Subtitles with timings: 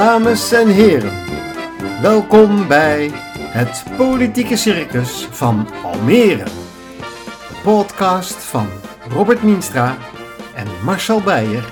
[0.00, 1.12] Dames en heren,
[2.02, 6.44] welkom bij het politieke circus van Almere.
[6.44, 8.68] De podcast van
[9.08, 9.96] Robert Mienstra
[10.54, 11.64] en Marcel Beijer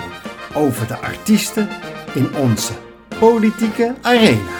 [0.55, 1.69] over de artiesten
[2.15, 2.73] in onze
[3.19, 4.51] politieke arena.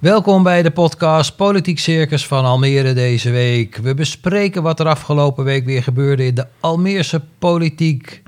[0.00, 3.76] Welkom bij de podcast Politiek Circus van Almere deze week.
[3.76, 8.22] We bespreken wat er afgelopen week weer gebeurde in de Almeerse politiek.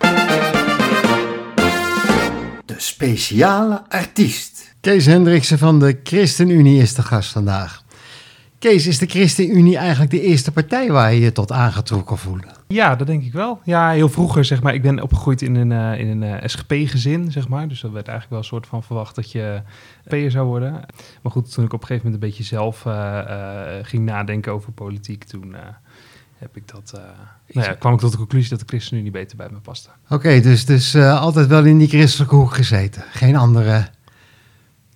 [2.77, 4.75] Speciale artiest.
[4.81, 7.85] Kees Hendriksen van de ChristenUnie is de gast vandaag.
[8.59, 12.47] Kees, is de ChristenUnie eigenlijk de eerste partij waar je je tot aangetrokken voelde?
[12.69, 13.61] Ja, dat denk ik wel.
[13.65, 17.33] Ja, heel vroeger, zeg maar, ik ben opgegroeid in een, eh, in een eh, SGP-gezin,
[17.33, 17.69] zeg maar.
[17.69, 19.63] Dus dat werd eigenlijk wel een soort van verwacht dat je
[20.09, 20.73] P'er zou worden.
[21.23, 24.53] Maar goed, toen ik op een gegeven moment een beetje zelf eh, eh, ging nadenken
[24.53, 25.61] over politiek, toen eh,
[26.47, 27.01] heb ik dat, eh,
[27.53, 29.89] nou ja, kwam ik tot de conclusie dat de ChristenUnie beter bij me paste.
[30.09, 33.05] Oké, dus, dus eh, altijd wel in die christelijke hoek gezeten.
[33.11, 33.89] Geen andere...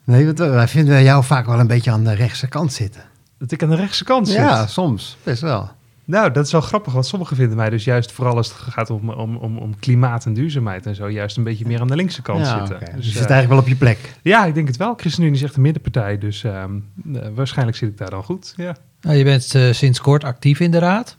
[0.04, 3.02] Nee, want wij vinden jou vaak wel een beetje aan de rechtse kant zitten.
[3.38, 4.36] Dat ik aan de rechtse kant zit.
[4.36, 5.16] Ja, soms.
[5.22, 5.70] Best wel.
[6.04, 8.90] Nou, dat is wel grappig, want sommigen vinden mij dus juist, vooral als het gaat
[8.90, 11.96] om, om, om, om klimaat en duurzaamheid en zo, juist een beetje meer aan de
[11.96, 12.78] linkse kant ja, zitten.
[12.78, 14.14] Dus Dus, je eh, zit eigenlijk wel op je plek.
[14.22, 14.94] Ja, ik denk het wel.
[14.96, 16.78] ChristenUnie is echt een middenpartij, dus ehm,
[17.14, 18.54] eh, waarschijnlijk zit ik daar dan goed.
[18.56, 18.76] Ja.
[19.00, 21.16] Nou, je bent eh, sinds kort actief in de raad.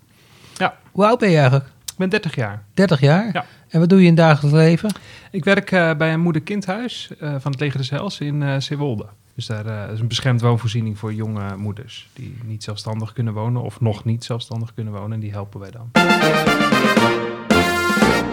[0.92, 1.66] Hoe oud ben je eigenlijk?
[1.66, 2.64] Ik ben 30 jaar.
[2.74, 3.30] 30 jaar?
[3.34, 3.46] Ja.
[3.70, 4.92] En wat doe je in het dagelijks leven?
[5.32, 9.06] Ik werk eh, bij een moeder-kindhuis eh, van het Leger des Heils in eh Zeewolde.
[9.36, 13.62] Dus daar eh, is een beschermd woonvoorziening voor jonge moeders die niet zelfstandig kunnen wonen
[13.62, 15.12] of nog niet zelfstandig kunnen wonen.
[15.12, 15.90] En die helpen wij dan.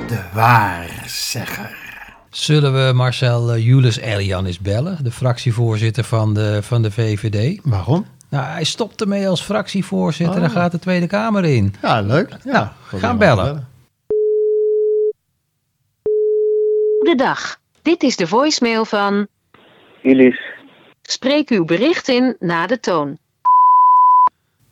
[0.09, 1.77] De waarzegger.
[2.31, 7.61] Zullen we Marcel uh, Julius Elian eens bellen, de fractievoorzitter van de, van de VVD?
[7.63, 8.07] Waarom?
[8.31, 10.55] Nou, hij stopt ermee als fractievoorzitter en Oh.
[10.55, 11.75] gaat de Tweede Kamer in.
[11.83, 12.37] Ja, leuk.
[12.45, 13.69] Ja, Nou, gaan bellen.
[16.99, 17.57] Goedendag.
[17.83, 19.27] Dit is de voicemail van.
[20.03, 20.41] Julius.
[21.03, 23.19] Spreek uw bericht in na de toon.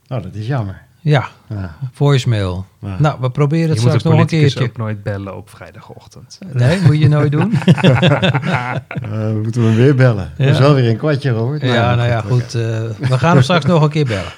[0.09, 0.86] Oh, dat is jammer.
[1.08, 1.77] Ja, Ja.
[1.92, 2.64] voicemail.
[2.80, 2.96] Ja.
[2.98, 4.64] Nou, we proberen het je straks een nog een keertje.
[4.64, 6.39] ook nooit bellen op vrijdagochtend.
[6.52, 7.52] Nee, moet je nooit doen.
[7.67, 10.33] Eh, we moeten hem weer bellen.
[10.36, 10.44] Ja.
[10.44, 11.62] Dat is wel weer een kwartje, Robert.
[11.62, 12.42] ja, nou ja, goed.
[12.44, 12.50] eh,
[13.08, 14.33] we gaan hem straks nog een keer bellen.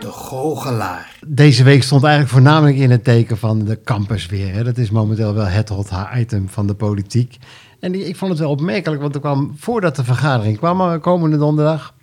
[0.00, 1.10] De goochelaar.
[1.26, 4.54] Deze week stond eigenlijk voornamelijk in het teken van de campus weer.
[4.54, 4.64] Hè.
[4.64, 7.36] Dat is momenteel wel het hot item van de politiek.
[7.80, 11.00] En die, ik vond het wel opmerkelijk, want er kwam voordat de vergadering kwam, eh,
[11.00, 11.94] komende donderdag,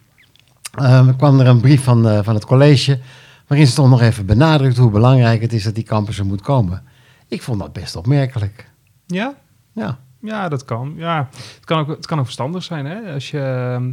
[0.72, 3.00] eh, kwam er een brief van, eh, van het college,
[3.48, 6.84] waarin stond nog even benadrukt hoe belangrijk het is dat die campus er moet komen.
[7.28, 8.70] Ik vond dat best opmerkelijk.
[9.06, 9.34] Ja?
[9.74, 10.94] Ja, Ja, dat kan.
[10.98, 12.86] Ja, het kan ook, het kan ook verstandig zijn.
[12.86, 13.14] Hè?
[13.14, 13.86] Als je, ehm,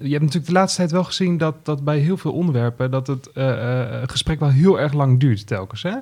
[0.00, 3.06] je hebt natuurlijk de laatste tijd wel gezien dat, dat bij heel veel onderwerpen dat
[3.06, 5.82] het eh, eh, gesprek wel heel erg lang duurt telkens.
[5.82, 5.94] Hè?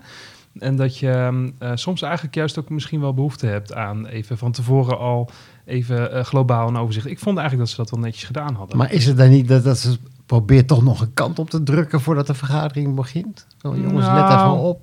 [0.59, 4.39] En dat je ehm, eh, soms eigenlijk juist ook misschien wel behoefte hebt aan even
[4.39, 5.31] van tevoren al
[5.65, 7.07] even eh, globaal een overzicht.
[7.07, 8.77] Ik vond eigenlijk dat ze dat wel netjes gedaan hadden.
[8.77, 11.63] maar is het dan niet dat, dat ze probeert toch nog een kant op te
[11.63, 13.47] drukken voordat de vergadering begint?
[13.63, 14.53] Zo, jongens, let Nou.
[14.53, 14.81] even op.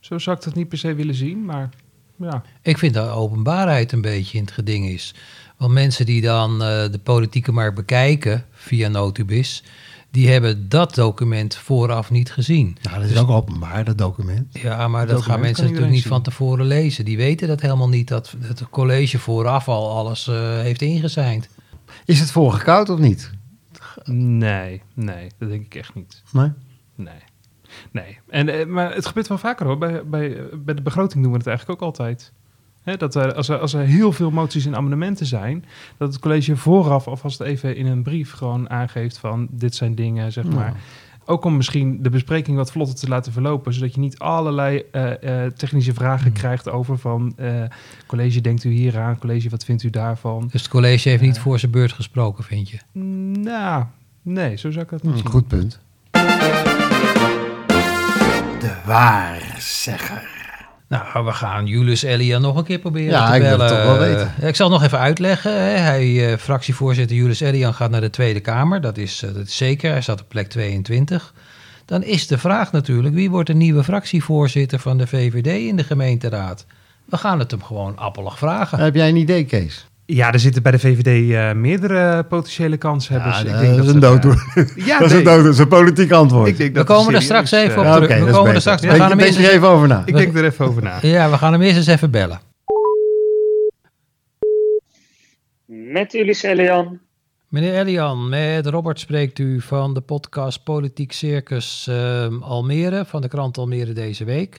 [0.00, 1.70] Zo zou ik dat niet per se willen zien, maar
[2.16, 2.42] ja.
[2.62, 5.14] Ik vind dat openbaarheid een beetje in het geding is.
[5.56, 9.64] Want mensen die dan eh, de politieke markt bekijken via Notubis,
[10.12, 12.76] die hebben dat document vooraf niet gezien.
[12.82, 14.58] Nou, dat is ook openbaar, dat document.
[14.58, 16.10] Ja, maar dat gaan mensen natuurlijk niet zien.
[16.10, 17.04] van tevoren lezen.
[17.04, 21.48] Die weten dat helemaal niet, dat het college vooraf al alles eh, heeft ingezijnd.
[22.04, 23.30] Is het voorgekoud of niet?
[24.04, 26.22] Nee, nee, dat denk ik echt niet.
[26.32, 26.50] Nee?
[26.94, 27.22] Nee.
[27.90, 28.18] Nee.
[28.28, 29.78] En, eh, maar het gebeurt wel vaker hoor.
[29.78, 32.32] Bij, bij, bij de begroting doen we het eigenlijk ook altijd.
[32.82, 35.64] Hè, dat er, als, er, als er heel veel moties en amendementen zijn,
[35.96, 40.32] dat het college vooraf alvast even in een brief gewoon aangeeft van dit zijn dingen,
[40.32, 40.74] zeg maar.
[41.24, 45.44] Ook om misschien de bespreking wat vlotter te laten verlopen, zodat je niet allerlei eh,
[45.44, 47.62] eh, technische vragen krijgt over van eh,
[48.06, 49.18] college, denkt u hier aan?
[49.18, 50.48] College, wat vindt u daarvan?
[50.52, 52.78] Dus het college heeft niet voor zijn beurt gesproken, vind je?
[53.40, 53.84] Nou,
[54.22, 55.26] nee, zo zou ik dat niet Hm, zien.
[55.30, 55.80] goed punt.
[58.60, 60.31] De waarzegger.
[60.92, 63.76] Nou, we gaan Julius Elia nog een keer proberen Ja, te ik wil het bellen.
[63.76, 64.32] toch wel weten.
[64.40, 65.52] Eh, ik zal het nog even uitleggen.
[65.82, 68.80] Hij, eh, fractievoorzitter Julius Elian gaat naar de Tweede Kamer.
[68.80, 69.90] Dat is, eh, dat is zeker.
[69.90, 71.34] Hij staat op plek 22.
[71.84, 75.84] Dan is de vraag natuurlijk, wie wordt de nieuwe fractievoorzitter van de VVD in de
[75.84, 76.66] gemeenteraad?
[77.04, 78.78] We gaan het hem gewoon appelig vragen.
[78.78, 79.86] Heb jij een idee, Kees?
[80.14, 83.40] Ja, er zitten bij de VVD eh, meerdere potentiële kanshebbers.
[83.40, 84.36] Ja, ik dat denk is dat een er, dooddoen.
[84.54, 85.18] eh, ja, dat is nee.
[85.18, 86.48] een dood, dat is een politiek antwoord.
[86.48, 88.18] Ik denk we dat komen er straks even eh, op terug.
[88.18, 88.80] we is komen er straks.
[88.80, 90.02] We Denk, gaan hem denk eerst er eens, even over na.
[90.06, 90.98] Ik denk er even over na.
[91.02, 92.40] ja, we gaan hem eerst eens even bellen.
[95.66, 96.98] Met Julius Elian.
[97.48, 103.28] Meneer Elian, met Robert spreekt u van de podcast Politiek Circus ehm, Almere, van de
[103.28, 104.58] krant Almere deze week.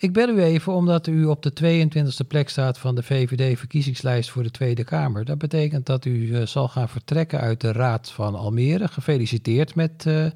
[0.00, 4.42] Ik bel u even omdat u op de 22e plek staat van de VVD-verkiezingslijst voor
[4.42, 5.24] de Tweede Kamer.
[5.24, 8.88] Dat betekent dat u eh, zal gaan vertrekken uit de Raad van Almere.
[8.88, 10.26] Gefeliciteerd met, eh,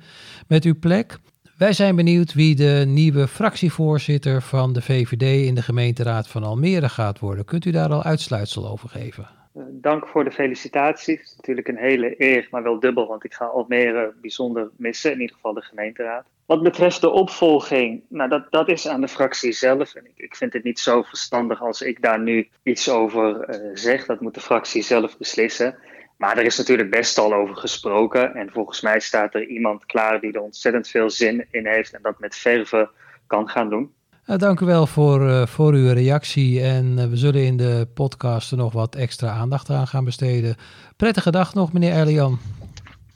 [0.47, 1.19] met uw plek.
[1.57, 6.89] Wij zijn benieuwd wie de nieuwe fractievoorzitter van de VVD in de gemeenteraad van Almere
[6.89, 7.45] gaat worden.
[7.45, 9.29] Kunt u daar al uitsluitsel over geven?
[9.55, 11.17] Eh, Dank voor de felicitatie.
[11.17, 15.13] Het is natuurlijk een hele eer, maar wel dubbel, want ik ga Almere bijzonder missen,
[15.13, 16.27] in ieder geval de gemeenteraad.
[16.47, 19.95] Wat betreft de opvolging, nou dat, dat is aan de fractie zelf.
[19.95, 23.71] En ik, ik vind het niet zo verstandig als ik daar nu iets over eh,
[23.75, 24.07] zeg.
[24.07, 25.79] Dat moet de fractie zelf beslissen.
[26.17, 28.35] Maar er is natuurlijk best al over gesproken.
[28.35, 32.03] En volgens mij staat er iemand klaar die er ontzettend veel zin in heeft en
[32.03, 32.91] dat met verve
[33.27, 33.95] kan gaan doen.
[34.27, 36.63] Nou, dank u wel voor, eh, voor uw reactie.
[36.63, 40.57] En eh, we zullen in de podcast er nog wat extra aandacht aan gaan besteden.
[40.97, 42.39] Prettige dag nog, meneer Elian.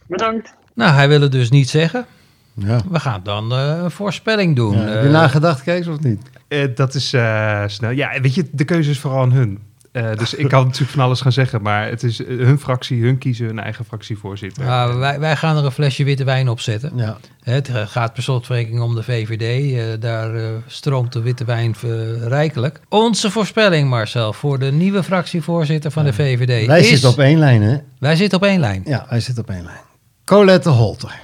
[0.06, 0.54] Bedankt.
[0.74, 2.06] Nou, hij wil het dus niet zeggen.
[2.54, 2.80] Ja.
[2.90, 4.76] We gaan dan eh, een voorspelling doen.
[4.76, 6.22] Ja, heb je nagedacht, Kees, of niet?
[6.48, 7.90] Eh, dat is eh, snel.
[7.90, 9.58] Ja, weet je, de keuze is vooral aan hun.
[9.98, 13.02] Eh, dus ik kan natuurlijk van alles gaan zeggen, maar het is eh, hun fractie,
[13.02, 14.64] hun kiezen hun eigen fractievoorzitter.
[14.64, 16.92] nou, wij, wij gaan er een flesje witte wijn op zetten.
[16.94, 17.16] Ja.
[17.42, 19.74] Het eh, gaat per slotverrekening om de VVD.
[19.74, 20.30] eh, daar
[20.66, 21.74] stroomt de witte wijn
[22.22, 22.80] rijkelijk.
[22.88, 26.88] Onze voorspelling, Marcel, voor de nieuwe fractievoorzitter van de VVD Wij is...
[26.88, 27.76] zitten op één lijn, hè?
[27.98, 28.82] Wij zitten op één lijn.
[28.84, 29.80] Ja, wij zitten op één lijn.
[30.24, 31.20] Colette Holter.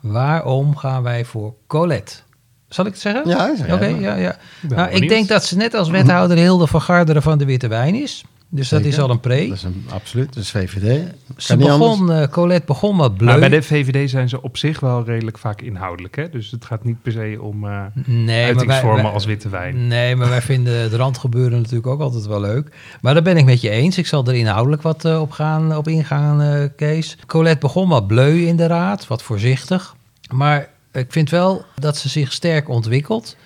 [0.00, 2.14] Waarom gaan wij voor Colette?
[2.70, 3.28] Zal ik het zeggen?
[3.28, 4.36] Ja, zeg Oké, ja, ja.
[4.60, 7.68] ben Nou, ik denk dat ze net als wethouder Hilde van Garderen van de Witte
[7.68, 8.24] Wijn is.
[8.52, 9.46] Dus dat is al een pre.
[9.48, 11.02] Dat is een, absoluut, dat is VVD.
[11.36, 13.26] Ze begon, eh, Colette begon wat bleu.
[13.30, 16.16] Maar bij de VVD zijn ze op zich wel redelijk vaak inhoudelijk.
[16.16, 16.30] Hè?
[16.30, 19.86] Dus het gaat niet per se om eh nee, uitingsvormen wij- als witte wijn.
[19.86, 22.68] Nee, maar wij vinden het randgebeuren natuurlijk ook altijd wel leuk.
[23.00, 23.98] Maar daar ben ik met je eens.
[23.98, 27.16] Ik zal er inhoudelijk wat eh, op, gaan, op ingaan, eh, Kees.
[27.26, 29.94] Colette begon wat bleu in de raad, wat voorzichtig.
[30.32, 33.36] Maar ik vind wel dat ze zich sterk ontwikkelt.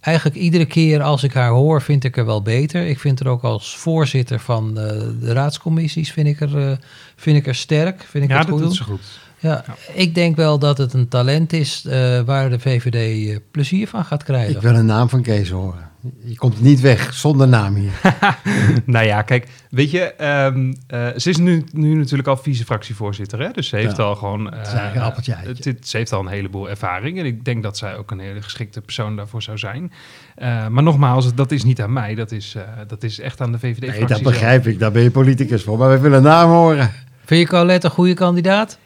[0.00, 2.86] Eigenlijk iedere keer als ik haar hoor, vind ik er wel beter.
[2.86, 4.86] Ik vind er ook als voorzitter van eh,
[5.20, 6.76] de raadscommissies vind ik er, eh,
[7.16, 8.02] vind ik er sterk.
[8.02, 9.00] Vind ik Ja, het dat goed doet ze goed.
[9.42, 13.88] Ja, ik denk wel dat het een talent is eh, waar de VVD eh, plezier
[13.88, 14.54] van gaat krijgen.
[14.54, 15.90] Ik wil een naam van Kees horen.
[16.24, 17.90] Je komt niet weg zonder naam hier.
[18.84, 23.50] nou ja, kijk, weet je, ehm, eh, ze is nu, nu natuurlijk al vice-fractievoorzitter, hè?
[23.50, 24.02] dus ze heeft Ja.
[24.02, 24.46] al gewoon...
[24.46, 24.52] een
[24.94, 28.10] eh, appeltje het- ze heeft al een heleboel ervaring en ik denk dat zij ook
[28.10, 29.92] een hele geschikte persoon daarvoor zou zijn.
[30.34, 33.52] Eh, maar nogmaals, dat is niet aan mij, dat is, eh, dat is echt aan
[33.52, 34.78] de VVD-fractie Nee, dat begrijp ik.
[34.78, 35.78] Daar ben je politicus voor.
[35.78, 36.90] Maar we willen een naam horen.
[37.24, 38.78] Vind je Colette een goede kandidaat?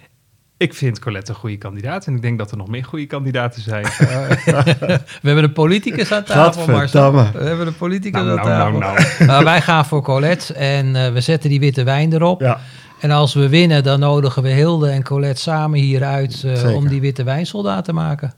[0.58, 3.62] Ik vind Colette een goede kandidaat en ik denk dat er nog meer goede kandidaten
[3.62, 3.84] zijn.
[5.22, 7.12] We hebben een politicus aan tafel, Marcel.
[7.12, 8.78] We hebben een politicus nou, aan nou, tafel.
[8.78, 9.26] nou, nou.
[9.30, 12.40] Nou, wij gaan voor Colette en eh, we zetten die witte wijn erop.
[12.40, 12.60] Ja.
[13.00, 16.74] En als we winnen, dan nodigen we Hilde en Colette samen hier uit eh, Zeker.
[16.74, 18.34] om die witte wijnsoldaat te maken.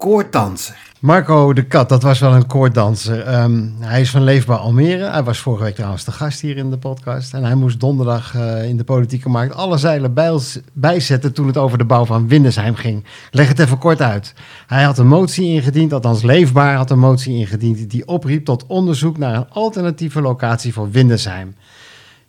[0.00, 0.76] Koorddanser.
[1.00, 3.20] Marco de Kat, dat was wel een koorddanser.
[3.22, 5.10] Ehm, hij is van Leefbaar Almere.
[5.10, 7.34] Hij was vorige week trouwens de gast hier in de podcast.
[7.34, 11.56] En hij moest donderdag eh, in de politieke markt alle zeilen bijls- bijzetten toen het
[11.56, 13.04] over de bouw van Windesheim ging.
[13.30, 14.34] Leg het even kort uit.
[14.66, 17.90] Hij had een motie ingediend, althans Leefbaar had een motie ingediend...
[17.90, 21.54] die opriep tot onderzoek naar een alternatieve locatie voor Windesheim.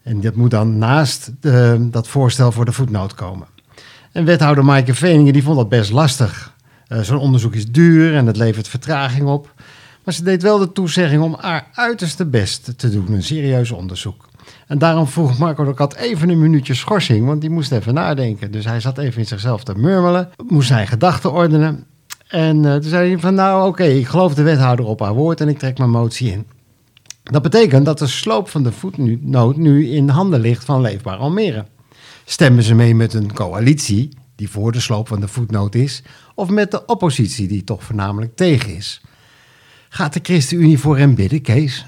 [0.04, 3.48] En dat moet dan naast eh, dat voorstel voor de voetnoot komen.
[4.12, 6.51] En wethouder Maaike Veningen die vond dat best lastig.
[6.92, 9.54] Eh, Zo'n onderzoek is duur en het levert vertraging op.
[10.04, 14.30] Maar ze deed wel de toezegging om haar uiterste best te doen, een serieus onderzoek.
[14.68, 18.52] En daarom vroeg Marco de Kat even een minuutje schorsing, want die moest even nadenken.
[18.52, 21.86] Dus hij zat even in zichzelf te murmelen, moest zijn gedachten ordenen.
[22.28, 25.42] En eh, toen zei hij van nou oké, ik geloof de wethouder op haar woord
[25.42, 26.48] en ik trek mijn motie in.
[27.24, 31.66] Dat betekent dat de sloop van de voetnoot nu in handen ligt van Leefbaar Almere.
[32.26, 34.10] Stemmen ze mee met een coalitie
[34.42, 36.04] die voor de sloop van de voetnoot is,
[36.42, 39.02] of met de oppositie die toch voornamelijk tegen is?
[39.90, 41.86] Gaat de ChristenUnie voor hem bidden, Kees?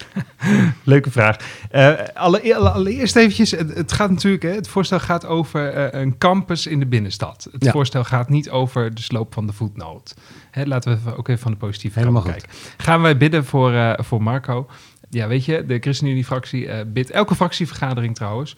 [0.84, 1.36] Leuke vraag.
[1.70, 6.00] Eh, alle, alle- allereerst eventjes, het, het gaat natuurlijk, hè, het voorstel gaat over eh,
[6.00, 7.48] een campus in de binnenstad.
[7.52, 7.70] Het Ja.
[7.70, 10.14] voorstel gaat niet over de sloop van de voetnoot.
[10.50, 12.50] Hè, laten we ook even van de positieve Helemaal kant kijken.
[12.76, 14.66] Gaan wij bidden voor, eh, voor Marco?
[15.10, 18.54] Ja, weet je, de ChristenUnie-fractie bidt, elke fractievergadering trouwens,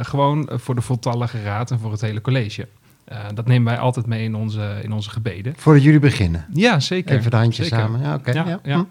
[0.00, 2.68] gewoon voor de voltallige raad en voor het hele college.
[3.10, 5.54] Eh, dat nemen wij altijd mee in onze, in onze gebeden.
[5.56, 6.46] Voordat jullie beginnen.
[6.52, 7.16] Ja, zeker.
[7.16, 7.84] Even de handjes Zeker.
[7.84, 8.00] samen.
[8.00, 8.30] Ja, oké.
[8.30, 8.60] Ja, ja.
[8.62, 8.76] ja.
[8.76, 8.82] Hm.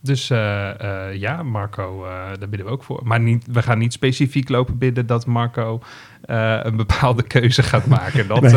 [0.00, 2.04] Dus eh, eh, ja, Marco,
[2.38, 3.00] daar bidden we ook voor.
[3.04, 5.80] Maar niet, we gaan niet specifiek lopen bidden dat Marco
[6.26, 8.28] een bepaalde keuze gaat maken.
[8.28, 8.52] Dat, Nee,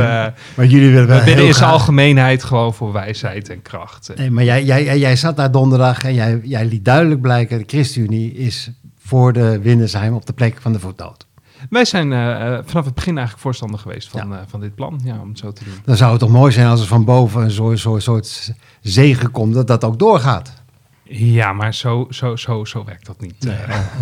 [0.55, 4.11] Maar jullie willen wel we bidden in zijn algemeenheid gewoon voor wijsheid en kracht.
[4.15, 7.57] Nee, maar jij, jij, jij- zat daar donderdag en jij, jij liet duidelijk blijken...
[7.57, 11.25] de ChristenUnie is voor de Windersheim op de plek van de voetnoot.
[11.69, 14.99] Wij zijn eh, eh, vanaf het begin eigenlijk voorstander geweest van, eh, van dit plan,
[15.03, 15.73] ja, om het zo te doen.
[15.85, 19.31] Dan zou het toch mooi zijn als er van boven een soort, soort, soort zegen
[19.31, 20.53] komt dat dat ook doorgaat.
[21.09, 23.43] Ja, maar zo, zo, zo, zo werkt dat niet.
[23.45, 23.57] Nee.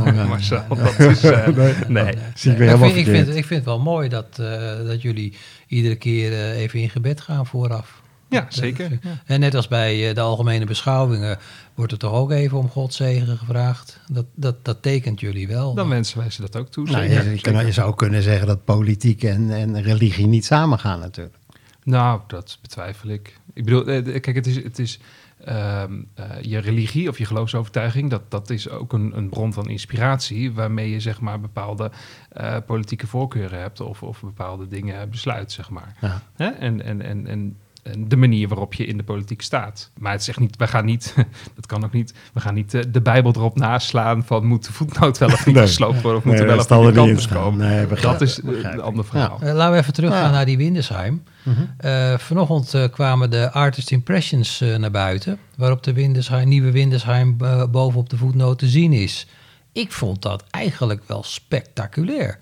[0.14, 0.26] nee.
[0.26, 1.24] Marcel, dat is...
[1.24, 1.48] eh,
[1.88, 2.14] nee.
[2.34, 4.86] Zie ik weer ik, helemaal vind, ik, vind, ik vind het wel mooi dat, eh,
[4.86, 5.34] dat jullie
[5.68, 8.02] iedere keer eh, even in gebed gaan vooraf.
[8.30, 8.92] Ja, zeker.
[8.92, 9.22] Ja.
[9.26, 11.38] En net als bij eh, de algemene beschouwingen
[11.76, 14.00] wordt er toch ook even om Gods zegen gevraagd.
[14.12, 15.74] Dat, dat, dat tekent jullie wel.
[15.74, 16.86] Dan wensen wij ze dat ook toe.
[16.90, 17.24] Nou, zeker.
[17.24, 21.36] je, je kan- je zou kunnen zeggen dat politiek en, en religie niet samengaan natuurlijk.
[21.84, 23.40] Nou, dat betwijfel ik.
[23.54, 25.00] Ik bedoel, eh, kijk, het is, het is
[25.46, 29.70] ehm, eh, je religie of je geloofsovertuiging, dat, dat is ook een, een bron van
[29.70, 31.92] inspiratie, waarmee je zeg maar bepaalde
[32.32, 35.96] eh, politieke voorkeuren hebt of, of bepaalde dingen besluit, zeg maar.
[36.02, 36.22] Ja.
[36.36, 36.48] Hè?
[36.48, 37.58] En, en, en, en, en
[37.98, 39.92] de manier waarop je in de politiek staat.
[39.98, 41.14] Maar het zegt niet, we gaan niet,
[41.56, 44.74] dat kan ook niet, we gaan niet eh, de Bijbel erop naslaan van moet de
[44.74, 45.66] voetnoot wel of niet Nee.
[45.66, 47.68] gesloopt worden of moet er wel of niet campus komen.
[47.68, 49.38] Nee, begrijp- dat is eh, begrijp een ander verhaal.
[49.42, 50.32] Eh, laten we even teruggaan Ja.
[50.32, 51.24] naar die Windesheim.
[51.44, 51.56] Mhm.
[51.78, 57.36] Eh, vanochtend eh, kwamen de Artist Impressions eh, naar buiten, waarop de Windesheim, nieuwe Windesheim
[57.40, 59.28] eh, bovenop de voetnoot te zien is.
[59.72, 62.40] Ik vond dat eigenlijk wel spectaculair.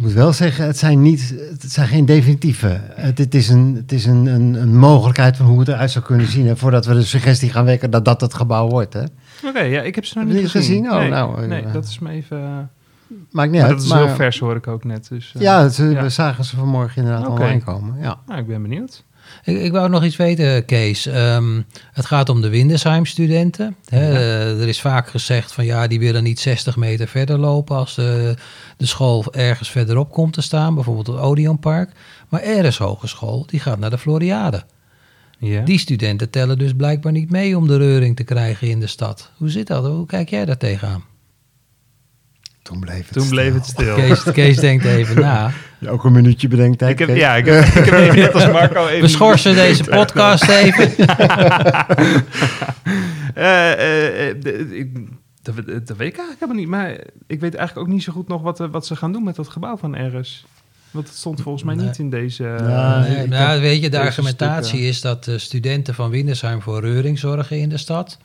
[0.00, 2.80] Ik moet wel zeggen, het zijn, niet, het zijn geen definitieve.
[2.94, 6.04] Het, het is, een, het is een, een, een mogelijkheid van hoe het eruit zou
[6.04, 6.46] kunnen zien.
[6.46, 8.92] Hè, voordat we de suggestie gaan wekken dat dat het gebouw wordt.
[8.92, 9.02] Hè.
[9.48, 10.62] Oké, ja, ik heb ze nog Heb niet gezien.
[10.84, 10.92] gezien?
[10.92, 12.38] Oh, nee, nou, nee, eh, dat is me even...
[12.38, 12.56] eh,
[13.30, 13.78] Maakt niet maar uit.
[13.78, 15.08] dat is maar- heel vers, hoor ik ook net.
[15.08, 16.02] Dus, eh, Ja, ze, Ja.
[16.02, 17.40] we zagen ze vanmorgen inderdaad Oké.
[17.42, 17.94] online komen.
[18.00, 18.18] Ja.
[18.26, 19.04] Nou, ik ben benieuwd.
[19.44, 21.06] Ik, ik wou nog iets weten, Kees.
[21.06, 21.60] Ehm,
[21.92, 23.76] het gaat om de Windesheim-studenten.
[23.88, 27.94] Eh, er is vaak gezegd van ja, die willen niet 60 meter verder lopen als
[27.94, 28.34] de,
[28.76, 31.90] de school ergens verderop komt te staan, bijvoorbeeld het Odeonpark.
[32.28, 34.64] Maar RS Hogeschool, die gaat naar de Floriade.
[35.38, 35.62] Ja.
[35.64, 39.30] Die studenten tellen dus blijkbaar niet mee om de reuring te krijgen in de stad.
[39.36, 39.86] Hoe zit dat?
[39.86, 41.04] Hoe kijk jij daar tegenaan?
[42.70, 43.54] Toen bleef het Toen bleef stil.
[43.54, 43.94] het stil.
[43.94, 45.50] Kees, Kees denkt even na.
[45.78, 47.00] Ja, ook een minuutje bedenktijd.
[47.00, 49.00] Ik heb, ja, ik heb, ik heb even net als Marco even...
[49.00, 50.90] We schorsen deze podcast even.
[53.34, 54.96] Eh, eh, eh, de- ik-
[55.42, 56.68] dat, dat weet ik eigenlijk helemaal niet.
[56.68, 56.90] Maar
[57.26, 59.48] ik weet eigenlijk ook niet zo goed nog wat, wat ze gaan doen met dat
[59.48, 60.44] gebouw van RS.
[60.90, 61.86] Want het stond volgens mij Nee.
[61.86, 62.42] niet in deze...
[62.58, 64.88] Ja, Nee, nou, weet je, de argumentatie stukken.
[64.88, 68.18] is dat de studenten van Windesheim voor reuring zorgen in de stad.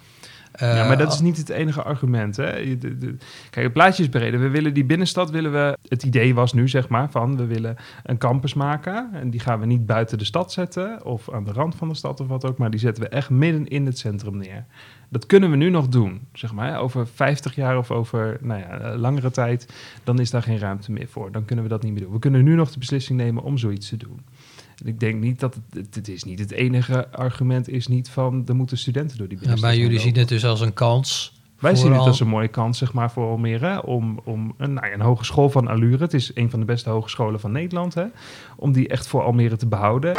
[0.57, 2.35] Ja, Eh, maar dat is niet het enige argument.
[2.37, 2.55] Hè?
[2.57, 3.15] Je- de- de-
[3.49, 4.39] kijk, het plaatje is breder.
[4.39, 5.77] We willen die binnenstad, willen we...
[5.87, 9.09] Het idee was nu, zeg maar, van we willen een campus maken.
[9.13, 11.95] En die gaan we niet buiten de stad zetten of aan de rand van de
[11.95, 12.57] stad of wat ook.
[12.57, 14.65] Maar die zetten we echt midden in het centrum neer.
[15.09, 16.79] Dat kunnen we nu nog doen, zeg maar.
[16.79, 20.91] Over 50 jaar of over nou ja, eh, langere tijd, dan is daar geen ruimte
[20.91, 21.31] meer voor.
[21.31, 22.11] Dan kunnen we dat niet meer doen.
[22.13, 24.19] We kunnen nu nog de beslissing nemen om zoiets te doen.
[24.81, 28.43] En ik denk niet dat het, het, is niet het enige argument is niet van
[28.47, 31.33] er moeten studenten door die Ja, binnenstad maar jullie zien het dus als een kans.
[31.59, 34.73] Wij zien het al- als een mooie kans zeg maar, voor Almere om, om een,
[34.73, 37.93] nou ja, een hogeschool van allure, het is een van de beste hogescholen van Nederland,
[37.93, 38.03] hè,
[38.55, 40.13] om die echt voor Almere te behouden.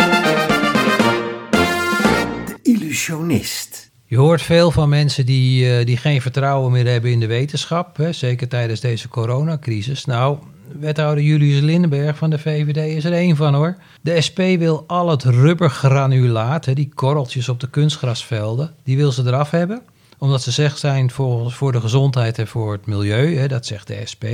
[2.46, 3.90] De illusionist.
[4.04, 7.96] Je hoort veel van mensen die, eh, die geen vertrouwen meer hebben in de wetenschap.
[7.96, 10.04] Hè, zeker tijdens deze coronacrisis.
[10.04, 10.38] Nou,
[10.72, 13.76] wethouder Julius Lindenberg van de VVD is er één van hoor.
[14.00, 19.50] De SP wil al het rubbergranulaat, die korreltjes op de kunstgrasvelden, die wil ze eraf
[19.50, 19.82] hebben.
[20.18, 23.36] Omdat ze zegt zijn voor, voor de gezondheid en voor het milieu.
[23.36, 24.24] Hè, dat zegt de SP.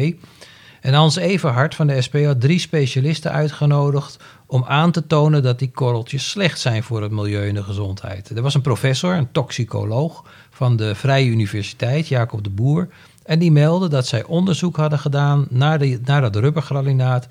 [0.82, 5.58] En Hans Everhard van de SP had drie specialisten uitgenodigd om aan te tonen dat
[5.58, 8.30] die korreltjes slecht zijn voor het milieu en de gezondheid.
[8.30, 12.88] Er was een professor, een toxicoloog van de Vrije Universiteit, Jacob de Boer,
[13.24, 17.28] en die meldde dat zij onderzoek hadden gedaan naar, de, naar dat rubbergranulaat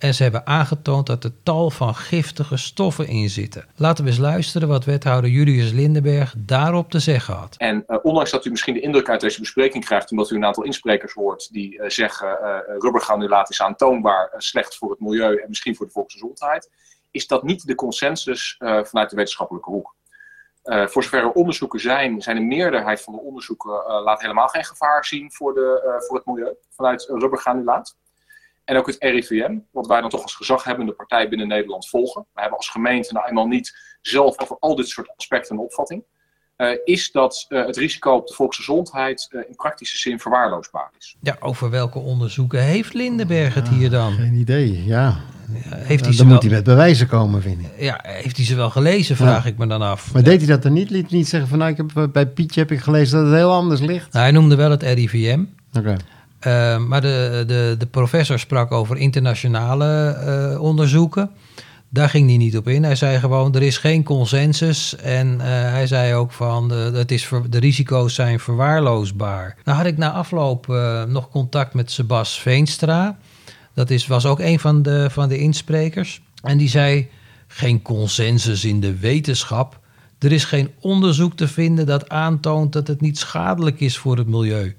[0.00, 3.64] en ze hebben aangetoond dat er tal van giftige stoffen in zitten.
[3.76, 7.54] Laten we eens luisteren wat wethouder Julius Lindenberg daarop te zeggen had.
[7.56, 10.44] En eh, ondanks dat u misschien de indruk uit deze bespreking krijgt, omdat u een
[10.44, 15.48] aantal insprekers hoort die eh, zeggen uh, rubbergranulaat is aantoonbaar slecht voor het milieu en
[15.48, 16.70] misschien voor de volksgezondheid,
[17.10, 19.94] is dat niet de consensus vanuit de wetenschappelijke hoek.
[20.64, 24.48] Uh, voor zover er onderzoeken zijn, zijn de meerderheid van de onderzoeken uh, laat helemaal
[24.48, 27.96] geen gevaar zien voor, de, uh, voor het milieu vanuit rubbergranulaat.
[28.64, 32.26] En ook het RIVM, wat wij dan toch als gezaghebbende partij binnen Nederland volgen.
[32.32, 36.04] We hebben als gemeente nou eenmaal niet zelf over al dit soort aspecten een opvatting.
[36.56, 41.16] Uh, is dat uh, het risico op de volksgezondheid uh, in praktische zin verwaarloosbaar is.
[41.20, 44.12] Ja, over welke onderzoeken heeft Lindenberg het hier dan?
[44.12, 45.20] Geen idee, ja.
[45.68, 47.66] Heeft hij dan moet hij met bewijzen komen, vind ik.
[47.78, 49.50] Ja, heeft hij ze wel gelezen, vraag ja.
[49.50, 50.12] ik me dan af.
[50.12, 50.90] Maar deed hij dat er niet?
[50.90, 53.52] Liet niet zeggen van, nou, ik heb, bij Pietje heb ik gelezen dat het heel
[53.52, 54.12] anders ligt?
[54.12, 55.40] Nou, hij noemde wel het RIVM.
[55.72, 55.78] Oké.
[55.78, 55.96] Okay.
[56.46, 60.16] Uh, maar de, de, de professor sprak over internationale
[60.52, 61.30] uh, onderzoeken.
[61.88, 62.84] Daar ging hij niet op in.
[62.84, 64.96] Hij zei gewoon, er is geen consensus.
[64.96, 69.56] En uh, hij zei ook van, uh, het is de risico's zijn verwaarloosbaar.
[69.64, 70.66] Nou had ik na afloop
[71.08, 73.18] nog contact met Sebas Veenstra.
[73.80, 76.20] Dat is, was ook een van de, van de insprekers.
[76.42, 77.08] En die zei,
[77.46, 79.80] geen consensus in de wetenschap.
[80.18, 84.26] Er is geen onderzoek te vinden dat aantoont dat het niet schadelijk is voor het
[84.26, 84.76] milieu.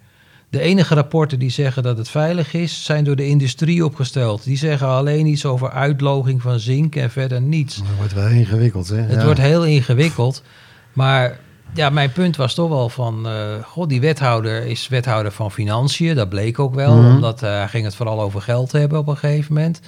[0.49, 4.43] De enige rapporten die zeggen dat het veilig is, zijn door de industrie opgesteld.
[4.43, 7.75] Die zeggen alleen iets over uitloging van zink en verder niets.
[7.77, 8.97] Dat wordt wel ingewikkeld, hè?
[8.97, 9.25] Het Ja.
[9.25, 10.43] wordt heel ingewikkeld.
[10.93, 11.39] Maar
[11.73, 13.27] ja, mijn punt was toch wel van...
[13.27, 16.15] eh god, die wethouder is wethouder van Financiën.
[16.15, 17.15] Dat bleek ook wel, Mhm.
[17.15, 19.79] omdat eh, hij ging het vooral over geld hebben op een gegeven moment.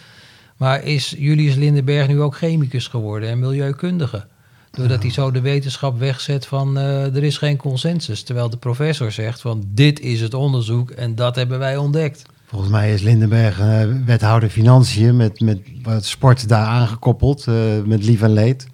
[0.58, 4.26] Maar is Julius Lindenberg nu ook chemicus geworden en milieukundige?
[4.72, 8.24] Doordat hij zo de wetenschap wegzet van eh, er is geen consensus.
[8.24, 12.22] Terwijl de professor zegt van dit is het onderzoek en dat hebben wij ontdekt.
[12.48, 13.58] Volgens mij is Lindenberg
[14.06, 17.46] wethouder financiën met, met wat sport daar aangekoppeld,
[17.86, 18.68] met lief en leed.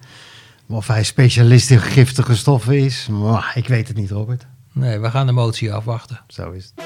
[0.70, 4.46] Of hij specialist in giftige stoffen is, maar ik weet het niet, Robert.
[4.72, 6.20] Nee, we gaan de motie afwachten.
[6.28, 6.84] Zo is het.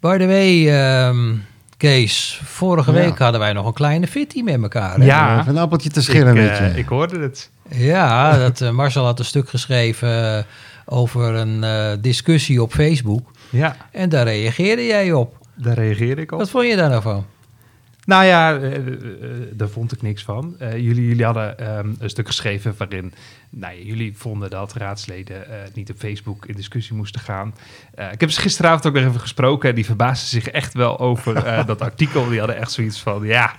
[0.00, 1.34] By the way, ehm,
[1.76, 2.98] Kees, vorige Ja.
[2.98, 4.98] week hadden wij nog een kleine fitty met elkaar.
[4.98, 5.04] hè?
[5.04, 5.40] Ja.
[5.40, 7.50] Even een appeltje te schillen ik, met eh, ik hoorde het.
[7.68, 10.44] Ja, dat, eh, Marcel had een stuk geschreven eh,
[10.84, 13.30] over een eh, discussie op Facebook.
[13.50, 15.36] Ja, En daar reageerde jij op.
[15.54, 16.38] daar reageerde ik op.
[16.38, 17.24] Wat vond je daar nou van?
[18.04, 18.92] Nou ja, eh, eh, eh,
[19.52, 20.56] daar vond ik niks van.
[20.58, 23.12] Jullie, jullie hadden ehm, een stuk geschreven waarin
[23.50, 25.44] nou, ja, jullie vonden dat raadsleden
[25.74, 27.54] niet op Facebook in discussie moesten gaan.
[28.12, 31.34] Ik heb ze gisteravond ook nog even gesproken en die verbaasden zich echt wel over
[31.66, 32.28] dat artikel.
[32.28, 33.54] Die hadden echt zoiets van, ja,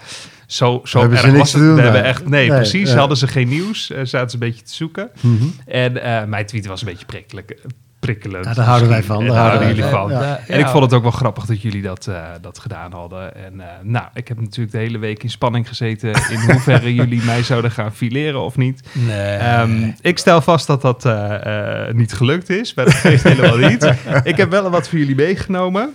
[0.48, 1.66] zo, zo Hebben ze erg niks was te het.
[1.68, 1.92] doen We daar.
[1.94, 2.90] hebben echt, nee, Nee, precies.
[2.92, 2.98] ja.
[2.98, 5.10] Hadden ze geen nieuws, zaten ze een beetje te zoeken.
[5.22, 5.46] Mhm.
[5.66, 5.94] En
[6.30, 7.58] mijn tweet was een beetje prikkelijk,
[8.06, 8.46] prikkelend.
[8.46, 10.10] Ja, daar houden wij van, En daar houden jullie van.
[10.10, 13.36] Ja, En ik vond het ook wel grappig dat jullie dat, eh, dat gedaan hadden.
[13.36, 17.24] En eh, nou, ik heb natuurlijk de hele week in spanning gezeten in hoeverre jullie
[17.24, 18.82] mij zouden gaan fileren of niet.
[18.92, 19.36] Nee.
[19.36, 23.70] Ehm, ik stel vast dat dat eh, eh, niet gelukt is, maar dat geeft helemaal
[23.70, 23.94] niet.
[24.24, 25.94] Ik heb wel wat voor jullie meegenomen.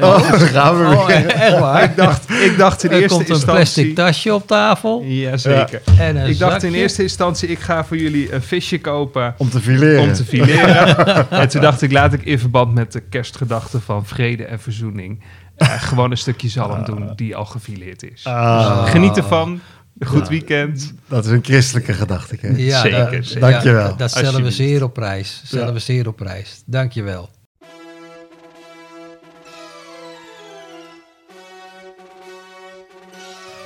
[0.00, 1.26] Oh, daar gaan we oh, weer.
[1.26, 1.84] echt waar?
[1.84, 3.62] Ik dacht, ik dacht in er eerste komt een instantie...
[3.62, 5.02] plastic tasje op tafel.
[5.02, 5.82] Jazeker.
[5.98, 9.50] En een Ik dacht in eerste instantie, ik ga voor jullie een visje kopen Om
[9.50, 10.02] te fileren.
[10.02, 11.30] om te fileren.
[11.30, 15.22] en toen dacht ik, laat ik in verband met de kerstgedachte van vrede en verzoening...
[15.56, 18.24] eh, gewoon een stukje zalm doen die al gefileerd is.
[18.24, 19.60] Ah, Dus geniet ervan.
[20.06, 20.28] Goed Ja.
[20.28, 20.94] weekend.
[21.08, 22.36] Dat is een christelijke gedachte.
[22.56, 23.40] Ja, Zeker, dat- zeker.
[23.50, 23.88] Dankjewel.
[23.88, 25.42] Ja, dat stellen we zeer op prijs.
[25.44, 25.72] Stellen Ja.
[25.72, 26.62] we zeer op prijs.
[26.66, 27.28] Dankjewel.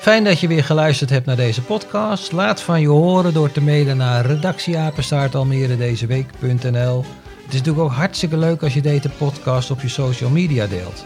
[0.00, 2.32] Fijn dat je weer geluisterd hebt naar deze podcast.
[2.32, 7.04] Laat van je horen door te mailen naar redactieapenstaartalmeredezeweek.nl
[7.44, 11.04] Het is natuurlijk ook hartstikke leuk als je deze podcast op je social media deelt.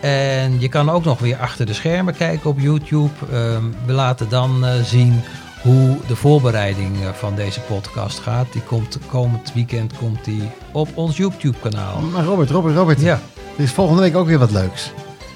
[0.00, 3.12] En je kan ook nog weer achter de schermen kijken op YouTube.
[3.32, 5.20] Ehm, we laten dan eh, zien
[5.62, 8.52] hoe de voorbereiding eh, van deze podcast gaat.
[8.52, 12.00] Die komt komend weekend komt die op ons YouTube kanaal.
[12.00, 13.00] Maar Robert, Robert, Robert.
[13.00, 13.20] Ja.
[13.56, 14.92] Er is volgende week ook weer wat leuks.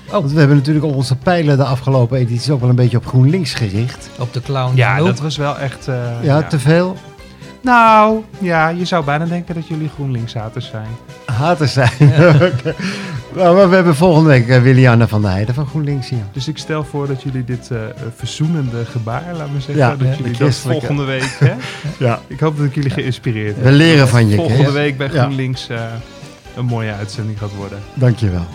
[0.07, 0.13] Oh.
[0.13, 3.07] Want we hebben natuurlijk op onze pijlen de afgelopen edities ook wel een beetje op
[3.07, 4.11] GroenLinks gericht.
[4.19, 4.77] Op de clown.
[4.77, 5.07] Ja, Loop.
[5.07, 5.89] dat was wel echt...
[5.89, 6.97] eh, Ja, te veel
[7.63, 10.87] Nou, ja, je zou bijna denken dat jullie GroenLinks-haters zijn.
[11.27, 11.91] haters zijn.
[12.53, 12.75] Oké.
[13.35, 16.25] Nou, maar we hebben volgende week eh, Willianne van der Heijden van GroenLinks hier.
[16.33, 17.79] Dus ik stel voor dat jullie dit eh,
[18.17, 21.37] verzoenende gebaar, laat me zeggen, Ja, dat jullie dat volgende week...
[21.39, 21.53] Hè?
[22.07, 22.21] Ja.
[22.27, 23.65] Ik hoop dat ik jullie geïnspireerd heb.
[23.65, 25.23] We leren van je, Volgende week bij Ja.
[25.23, 25.81] GroenLinks eh,
[26.57, 27.79] een mooie uitzending gaat worden.
[27.95, 28.47] Dankjewel.